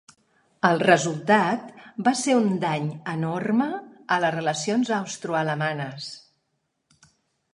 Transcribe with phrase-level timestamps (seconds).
[0.67, 1.67] El resultat
[2.07, 3.67] va ser un dany enorme
[4.15, 6.09] a les relacions austroalemanes.